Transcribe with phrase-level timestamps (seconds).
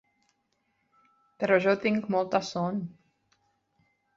[1.43, 2.81] Però jo tinc molta son.